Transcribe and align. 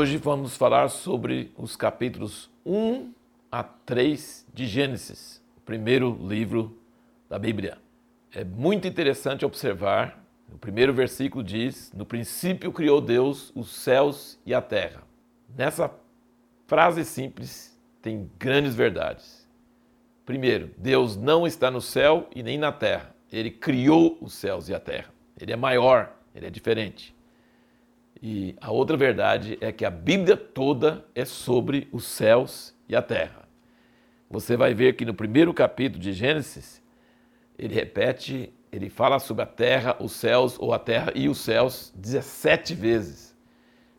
Hoje 0.00 0.16
vamos 0.16 0.56
falar 0.56 0.88
sobre 0.88 1.52
os 1.58 1.76
capítulos 1.76 2.48
1 2.64 3.12
a 3.52 3.62
3 3.62 4.46
de 4.50 4.66
Gênesis, 4.66 5.44
o 5.58 5.60
primeiro 5.60 6.18
livro 6.26 6.74
da 7.28 7.38
Bíblia. 7.38 7.76
É 8.32 8.42
muito 8.42 8.88
interessante 8.88 9.44
observar, 9.44 10.24
o 10.50 10.56
primeiro 10.56 10.94
versículo 10.94 11.44
diz: 11.44 11.92
No 11.92 12.06
princípio 12.06 12.72
criou 12.72 12.98
Deus 12.98 13.52
os 13.54 13.76
céus 13.76 14.40
e 14.46 14.54
a 14.54 14.62
terra. 14.62 15.02
Nessa 15.54 15.94
frase 16.66 17.04
simples 17.04 17.78
tem 18.00 18.30
grandes 18.38 18.74
verdades. 18.74 19.46
Primeiro, 20.24 20.70
Deus 20.78 21.14
não 21.14 21.46
está 21.46 21.70
no 21.70 21.82
céu 21.82 22.26
e 22.34 22.42
nem 22.42 22.56
na 22.56 22.72
terra. 22.72 23.14
Ele 23.30 23.50
criou 23.50 24.16
os 24.22 24.32
céus 24.32 24.70
e 24.70 24.74
a 24.74 24.80
terra. 24.80 25.12
Ele 25.38 25.52
é 25.52 25.56
maior, 25.56 26.10
ele 26.34 26.46
é 26.46 26.50
diferente. 26.50 27.14
E 28.22 28.54
a 28.60 28.70
outra 28.70 28.96
verdade 28.96 29.56
é 29.60 29.72
que 29.72 29.84
a 29.84 29.90
Bíblia 29.90 30.36
toda 30.36 31.04
é 31.14 31.24
sobre 31.24 31.88
os 31.90 32.04
céus 32.04 32.74
e 32.88 32.94
a 32.94 33.00
terra. 33.00 33.48
Você 34.28 34.56
vai 34.56 34.74
ver 34.74 34.94
que 34.94 35.04
no 35.04 35.14
primeiro 35.14 35.54
capítulo 35.54 36.02
de 36.02 36.12
Gênesis, 36.12 36.82
ele 37.58 37.74
repete, 37.74 38.52
ele 38.70 38.90
fala 38.90 39.18
sobre 39.18 39.42
a 39.42 39.46
terra, 39.46 39.96
os 39.98 40.12
céus, 40.12 40.56
ou 40.58 40.72
a 40.72 40.78
terra 40.78 41.12
e 41.14 41.28
os 41.28 41.38
céus 41.38 41.92
17 41.96 42.74
vezes. 42.74 43.34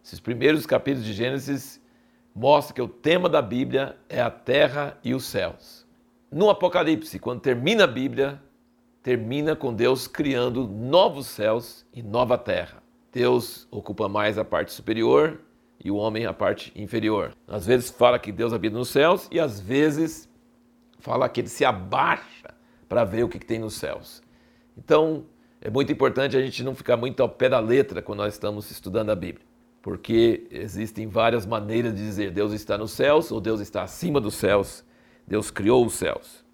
Esses 0.03 0.20
primeiros 0.20 0.65
capítulos 0.65 1.05
de 1.05 1.13
Gênesis 1.13 1.81
mostram 2.34 2.76
que 2.76 2.81
o 2.81 2.88
tema 2.88 3.27
da 3.27 3.41
Bíblia 3.41 3.98
é 4.07 4.21
a 4.21 4.29
terra 4.29 4.98
e 5.03 5.13
os 5.13 5.26
céus. 5.26 5.85
No 6.31 6.49
Apocalipse, 6.49 7.20
quando 7.20 7.41
termina 7.41 7.84
a 7.84 7.88
Bíblia, 7.88 8.41
termina 9.04 9.55
com 9.55 9.73
Deus 9.73 10.07
criando 10.07 10.67
novos 10.67 11.27
céus 11.27 11.85
e 11.93 12.01
nova 12.01 12.38
terra. 12.38 12.80
Deus 13.12 13.67
ocupa 13.70 14.07
mais 14.07 14.37
a 14.37 14.45
parte 14.45 14.71
superior 14.71 15.40
e 15.84 15.91
o 15.91 15.95
homem 15.95 16.26
a 16.26 16.34
parte 16.34 16.71
inferior. 16.76 17.35
Às 17.48 17.65
vezes 17.65 17.90
fala 17.90 18.17
que 18.17 18.31
Deus 18.31 18.54
habita 18.54 18.77
nos 18.77 18.90
céus 18.90 19.27
e 19.31 19.40
às 19.40 19.59
vezes 19.59 20.29
fala 20.99 21.27
que 21.27 21.41
ele 21.41 21.49
se 21.49 21.65
abaixa 21.65 22.54
para 22.87 23.04
ver 23.04 23.23
o 23.23 23.29
que, 23.29 23.39
tem 23.39 23.59
nos 23.59 23.73
céus. 23.73 24.21
Então 24.77 25.26
é 25.59 25.70
muito 25.70 25.91
importante 25.91 26.37
a 26.37 26.41
gente 26.41 26.63
não 26.63 26.73
ficar 26.73 26.95
muito 26.95 27.21
ao 27.21 27.29
pé 27.29 27.49
da 27.49 27.59
letra 27.59 28.01
quando 28.01 28.20
nós 28.20 28.34
estamos 28.34 28.71
estudando 28.71 29.09
a 29.09 29.15
Bíblia, 29.15 29.45
porque 29.82 30.48
existem 30.49 31.07
várias 31.07 31.45
maneiras 31.45 31.93
de 31.93 32.01
dizer 32.01 32.32
Deus 32.32 32.54
está 32.54 32.77
nos 32.77 32.91
céus 32.91 33.32
ou 33.32 33.41
Deus 33.41 33.59
está 33.59 33.84
acima 33.84 34.21
dos 34.21 34.35
céus, 34.35 34.85
Deus 35.27 35.51
criou 35.51 35.85
os 35.85 35.93
céus. 35.93 36.45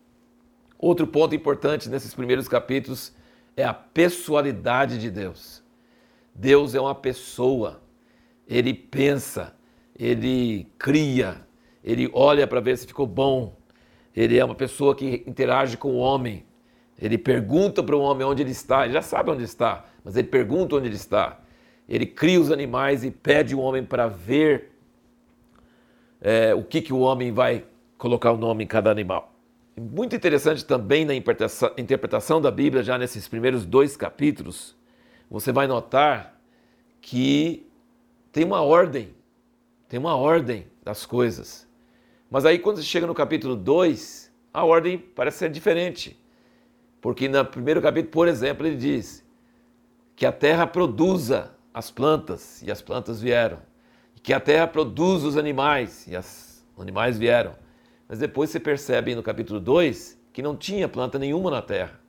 Outro 0.80 1.05
ponto 1.05 1.35
importante 1.35 1.89
nesses 1.89 2.13
primeiros 2.13 2.47
capítulos 2.47 3.13
é 3.55 3.63
a 3.63 3.73
pessoalidade 3.73 5.00
de 5.00 5.09
Deus. 5.09 5.63
Deus 6.38 6.75
é 6.75 6.80
uma 6.80 6.93
pessoa, 6.93 7.81
ele 8.47 8.71
pensa, 8.71 9.55
ele 9.97 10.71
cria, 10.77 11.41
ele 11.83 12.07
olha 12.13 12.45
para 12.45 12.59
ver 12.59 12.77
se 12.77 12.85
ficou 12.85 13.07
bom. 13.07 13.57
Ele 14.16 14.38
é 14.38 14.45
uma 14.45 14.53
pessoa 14.53 14.95
que 14.95 15.23
interage 15.25 15.77
com 15.77 15.89
o 15.89 15.97
homem. 15.97 16.45
Ele 17.02 17.17
pergunta 17.17 17.81
para 17.81 17.95
o 17.95 18.02
homem 18.02 18.25
onde 18.25 18.44
ele 18.44 18.52
está, 18.52 18.85
ele 18.85 18.94
já 18.94 19.02
sabe 19.02 19.31
onde 19.31 19.44
está, 19.44 19.85
mas 20.03 20.16
ele 20.16 20.27
pergunta 20.27 20.75
onde 20.75 20.88
ele 20.88 20.95
está. 20.95 21.39
Ele 21.89 22.05
cria 22.05 22.39
os 22.39 22.51
animais 22.51 23.03
e 23.03 23.09
pede 23.09 23.55
o 23.55 23.59
homem 23.59 23.83
para 23.83 24.07
ver 24.07 24.72
é, 26.22 26.53
o 26.53 26.63
que, 26.63 26.81
que 26.81 26.94
o 26.94 26.99
homem 26.99 27.31
vai 27.31 27.66
colocar 27.97 28.31
o 28.31 28.38
nome 28.38 28.63
em 28.63 28.67
cada 28.67 28.91
animal. 28.91 29.33
Muito 29.75 30.16
interessante 30.16 30.63
também 30.63 31.03
na 31.03 31.16
interpretação 31.16 32.39
da 32.39 32.51
Bíblia, 32.51 32.83
já 32.83 32.95
nesses 32.95 33.27
primeiros 33.27 33.66
dois 33.66 33.97
capítulos, 33.97 34.77
você 35.29 35.51
vai 35.51 35.67
notar 35.67 36.39
que 37.01 37.69
tem 38.31 38.43
uma 38.43 38.61
ordem, 38.61 39.13
tem 39.88 39.99
uma 39.99 40.15
ordem 40.15 40.67
das 40.83 41.05
coisas. 41.05 41.67
Mas 42.29 42.45
aí 42.45 42.59
quando 42.59 42.77
você 42.77 42.83
chega 42.83 43.07
no 43.07 43.13
capítulo 43.13 43.55
2, 43.55 44.31
a 44.53 44.63
ordem 44.63 44.97
parece 44.97 45.39
ser 45.39 45.49
diferente. 45.49 46.19
Porque 47.01 47.27
no 47.27 47.43
primeiro 47.45 47.81
capítulo, 47.81 48.11
por 48.11 48.27
exemplo, 48.27 48.65
ele 48.65 48.75
diz 48.75 49.25
que 50.15 50.25
a 50.25 50.31
terra 50.31 50.65
produza 50.65 51.51
as 51.73 51.91
plantas 51.91 52.61
e 52.61 52.71
as 52.71 52.81
plantas 52.81 53.21
vieram. 53.21 53.59
Que 54.23 54.33
a 54.33 54.39
terra 54.39 54.67
produz 54.67 55.23
os 55.23 55.38
animais 55.38 56.05
e 56.07 56.17
os 56.17 56.65
animais 56.77 57.17
vieram. 57.17 57.55
Mas 58.09 58.19
depois 58.19 58.49
você 58.49 58.59
percebe 58.59 59.15
no 59.15 59.23
capítulo 59.23 59.59
2 59.59 60.19
que 60.33 60.41
não 60.41 60.55
tinha 60.55 60.89
planta 60.89 61.17
nenhuma 61.17 61.51
na 61.51 61.61
terra 61.61 62.06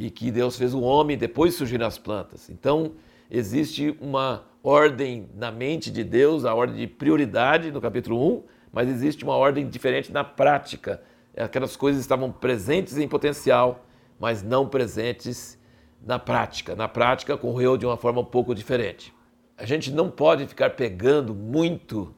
e 0.00 0.10
que 0.10 0.30
Deus 0.30 0.56
fez 0.56 0.72
o 0.72 0.80
homem, 0.80 1.14
depois 1.14 1.54
surgiram 1.54 1.86
as 1.86 1.98
plantas. 1.98 2.48
Então, 2.48 2.92
existe 3.30 3.94
uma 4.00 4.46
ordem 4.64 5.28
na 5.36 5.50
mente 5.50 5.90
de 5.90 6.02
Deus, 6.02 6.46
a 6.46 6.54
ordem 6.54 6.78
de 6.78 6.86
prioridade 6.86 7.70
no 7.70 7.82
capítulo 7.82 8.36
1, 8.36 8.42
mas 8.72 8.88
existe 8.88 9.24
uma 9.24 9.36
ordem 9.36 9.68
diferente 9.68 10.10
na 10.10 10.24
prática. 10.24 11.02
Aquelas 11.36 11.76
coisas 11.76 12.00
estavam 12.00 12.32
presentes 12.32 12.96
em 12.96 13.06
potencial, 13.06 13.84
mas 14.18 14.42
não 14.42 14.66
presentes 14.66 15.58
na 16.02 16.18
prática. 16.18 16.74
Na 16.74 16.88
prática, 16.88 17.36
correu 17.36 17.76
de 17.76 17.84
uma 17.84 17.98
forma 17.98 18.22
um 18.22 18.24
pouco 18.24 18.54
diferente. 18.54 19.12
A 19.54 19.66
gente 19.66 19.90
não 19.90 20.10
pode 20.10 20.46
ficar 20.46 20.70
pegando 20.70 21.34
muito 21.34 22.14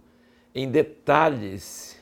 em 0.55 0.71
detalhes 0.71 2.01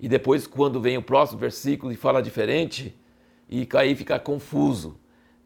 e 0.00 0.08
depois, 0.08 0.46
quando 0.46 0.80
vem 0.80 0.96
o 0.96 1.02
próximo 1.02 1.38
versículo 1.38 1.92
e 1.92 1.96
fala 1.96 2.22
diferente, 2.22 2.98
e 3.46 3.66
cair 3.66 3.94
ficar 3.94 4.20
confuso 4.20 4.98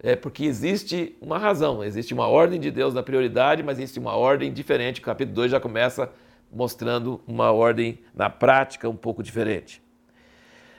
é 0.03 0.17
porque 0.17 0.45
existe 0.45 1.17
uma 1.21 1.39
razão, 1.39 1.85
existe 1.85 2.13
uma 2.13 2.27
ordem 2.27 2.59
de 2.59 2.71
Deus 2.71 2.93
da 2.93 3.03
prioridade, 3.03 3.63
mas 3.63 3.79
existe 3.79 4.01
uma 4.01 4.17
ordem 4.17 4.53
diferente. 4.53 5.01
O 5.01 5.05
capítulo 5.05 5.37
2 5.37 5.53
já 5.53 5.61
começa 5.61 6.11
mostrando 6.51 7.21
uma 7.27 7.53
ordem 7.53 8.01
na 8.15 8.29
prática 8.29 8.89
um 8.89 8.97
pouco 8.97 9.23
diferente. 9.23 9.81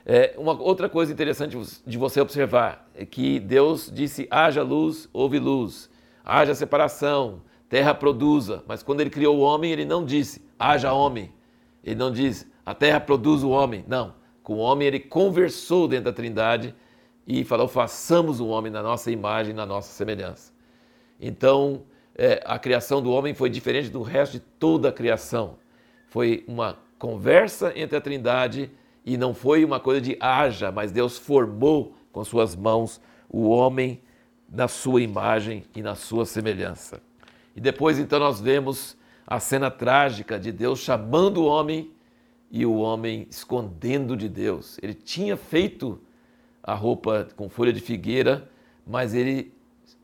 É, 0.06 0.34
uma 0.38 0.52
outra 0.62 0.90
coisa 0.90 1.14
interessante 1.14 1.58
de 1.88 1.98
você 1.98 2.20
observar 2.20 2.90
é 2.94 3.06
que 3.06 3.40
Deus 3.40 3.90
disse: 3.92 4.28
haja 4.30 4.62
luz, 4.62 5.08
houve 5.14 5.40
luz, 5.40 5.90
haja 6.26 6.54
separação, 6.54 7.42
terra 7.70 7.94
produza. 7.94 8.62
Mas 8.68 8.84
quando 8.84 9.00
ele 9.00 9.10
criou 9.10 9.38
o 9.38 9.42
homem, 9.42 9.72
ele 9.72 9.86
não 9.86 10.04
disse: 10.04 10.46
haja 10.60 10.92
homem. 10.92 11.32
Ele 11.82 11.96
não 11.96 12.12
diz: 12.12 12.46
a 12.66 12.76
terra 12.76 13.00
produz 13.00 13.42
o 13.42 13.50
homem. 13.50 13.86
Não. 13.88 14.16
Com 14.44 14.56
o 14.56 14.60
homem, 14.60 14.86
ele 14.86 15.00
conversou 15.00 15.88
dentro 15.88 16.06
da 16.06 16.14
Trindade 16.14 16.76
e 17.28 17.44
falou: 17.44 17.68
façamos 17.68 18.40
o 18.40 18.48
homem 18.48 18.72
na 18.72 18.84
nossa 18.84 19.12
imagem, 19.12 19.54
na 19.54 19.66
nossa 19.66 19.92
semelhança. 19.94 20.52
Então, 21.20 21.84
é, 22.16 22.42
a 22.46 22.60
criação 22.60 23.02
do 23.02 23.12
homem 23.12 23.34
foi 23.34 23.50
diferente 23.50 23.90
do 23.90 24.02
resto 24.02 24.34
de 24.34 24.40
toda 24.40 24.90
a 24.90 24.92
criação. 24.92 25.58
Foi 26.08 26.44
uma 26.48 26.78
conversa 27.00 27.74
entre 27.76 27.98
a 27.98 28.02
Trindade 28.02 28.70
e 29.06 29.18
não 29.18 29.34
foi 29.34 29.66
uma 29.66 29.80
coisa 29.80 30.00
de 30.00 30.18
haja, 30.20 30.72
mas 30.72 30.92
Deus 30.92 31.18
formou 31.18 31.96
com 32.12 32.24
suas 32.24 32.56
mãos 32.56 33.02
o 33.30 33.50
homem 33.50 34.02
na 34.50 34.68
sua 34.68 35.02
imagem 35.02 35.64
e 35.76 35.82
na 35.82 35.96
sua 35.96 36.26
semelhança. 36.26 37.02
E 37.56 37.60
depois 37.60 37.98
então 37.98 38.20
nós 38.20 38.40
vemos 38.40 38.96
a 39.26 39.40
cena 39.40 39.72
trágica 39.72 40.40
de 40.40 40.52
Deus 40.52 40.80
chamando 40.80 41.42
o 41.42 41.46
homem 41.46 41.92
e 42.52 42.66
o 42.66 42.76
homem 42.76 43.26
escondendo 43.30 44.16
de 44.16 44.30
Deus. 44.30 44.78
Ele 44.82 44.94
tinha 44.94 45.36
feito 45.36 46.00
a 46.64 46.74
roupa 46.74 47.28
com 47.36 47.50
folha 47.50 47.74
de 47.74 47.82
figueira, 47.82 48.50
mas 48.88 49.14
ele, 49.14 49.54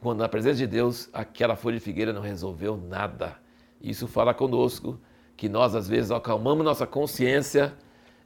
quando 0.02 0.20
na 0.20 0.28
presença 0.28 0.58
de 0.58 0.68
Deus, 0.68 1.10
aquela 1.14 1.56
folha 1.56 1.78
de 1.78 1.84
figueira 1.84 2.12
não 2.12 2.22
resolveu 2.22 2.76
nada. 2.76 3.38
Isso 3.82 4.08
fala 4.08 4.34
conosco 4.34 5.00
que 5.38 5.48
nós 5.48 5.74
às 5.74 5.88
vezes 5.88 6.12
acalmamos 6.12 6.66
nossa 6.66 6.86
consciência 6.86 7.74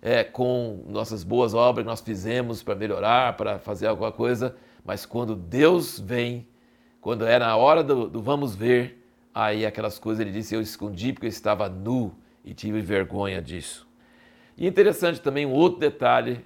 é, 0.01 0.23
com 0.23 0.83
nossas 0.87 1.23
boas 1.23 1.53
obras 1.53 1.83
que 1.83 1.89
nós 1.89 2.01
fizemos 2.01 2.63
para 2.63 2.73
melhorar, 2.73 3.37
para 3.37 3.59
fazer 3.59 3.85
alguma 3.85 4.11
coisa, 4.11 4.55
mas 4.83 5.05
quando 5.05 5.35
Deus 5.35 5.99
vem, 5.99 6.47
quando 6.99 7.25
era 7.25 7.47
a 7.47 7.55
hora 7.55 7.83
do, 7.83 8.09
do 8.09 8.21
vamos 8.21 8.55
ver, 8.55 9.05
aí 9.33 9.65
aquelas 9.65 9.99
coisas 9.99 10.19
ele 10.19 10.31
disse: 10.31 10.55
Eu 10.55 10.61
escondi 10.61 11.13
porque 11.13 11.27
eu 11.27 11.29
estava 11.29 11.69
nu 11.69 12.13
e 12.43 12.53
tive 12.53 12.81
vergonha 12.81 13.41
disso. 13.41 13.87
E 14.57 14.67
interessante 14.67 15.21
também 15.21 15.45
um 15.45 15.53
outro 15.53 15.79
detalhe 15.79 16.43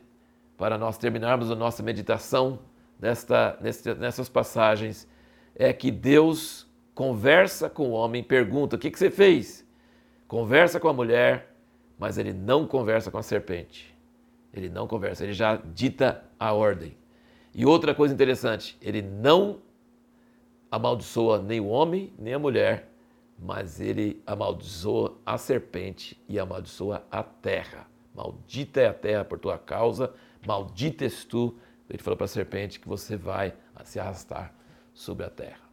para 0.57 0.77
nós 0.77 0.97
terminarmos 0.97 1.51
a 1.51 1.55
nossa 1.55 1.83
meditação 1.83 2.59
nesta, 2.99 3.57
nessas 3.99 4.27
passagens, 4.27 5.07
é 5.55 5.71
que 5.71 5.91
Deus 5.91 6.67
conversa 6.93 7.69
com 7.69 7.89
o 7.89 7.91
homem, 7.91 8.23
pergunta: 8.23 8.75
o 8.75 8.79
que, 8.79 8.89
que 8.89 8.97
você 8.97 9.11
fez? 9.11 9.65
Conversa 10.27 10.79
com 10.79 10.87
a 10.87 10.93
mulher, 10.93 11.55
mas 11.97 12.17
ele 12.17 12.33
não 12.33 12.67
conversa 12.67 13.09
com 13.11 13.17
a 13.17 13.23
serpente. 13.23 13.95
Ele 14.53 14.69
não 14.69 14.87
conversa, 14.87 15.23
ele 15.23 15.33
já 15.33 15.55
dita 15.55 16.23
a 16.39 16.51
ordem. 16.53 16.97
E 17.53 17.65
outra 17.65 17.93
coisa 17.93 18.13
interessante, 18.13 18.77
ele 18.81 19.01
não 19.01 19.61
amaldiçoa 20.71 21.41
nem 21.41 21.59
o 21.59 21.67
homem 21.67 22.13
nem 22.17 22.33
a 22.33 22.39
mulher, 22.39 22.89
mas 23.37 23.79
ele 23.79 24.21
amaldiçoa 24.25 25.17
a 25.25 25.37
serpente 25.37 26.19
e 26.27 26.39
amaldiçoa 26.39 27.05
a 27.11 27.23
terra. 27.23 27.87
Maldita 28.17 28.81
é 28.81 28.87
a 28.87 28.93
terra 28.93 29.23
por 29.23 29.37
tua 29.37 29.59
causa, 29.59 30.11
Maldita 30.45 31.05
és 31.05 31.23
tu, 31.23 31.55
ele 31.87 32.01
falou 32.01 32.17
para 32.17 32.25
a 32.25 32.27
serpente, 32.27 32.79
que 32.79 32.87
você 32.87 33.15
vai 33.15 33.53
se 33.83 33.99
arrastar 33.99 34.53
sobre 34.91 35.23
a 35.25 35.29
terra. 35.29 35.66